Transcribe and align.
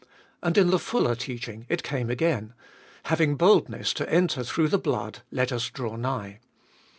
And 0.41 0.57
in 0.57 0.71
the 0.71 0.79
fuller 0.79 1.13
teaching 1.13 1.67
it 1.69 1.83
came 1.83 2.09
again: 2.09 2.55
Having 3.03 3.35
boldness 3.35 3.93
to 3.93 4.09
enter 4.11 4.43
through 4.43 4.69
the 4.69 4.79
blood, 4.79 5.19
let 5.31 5.51
us 5.51 5.69
draw 5.69 5.95
nigh. 5.95 6.39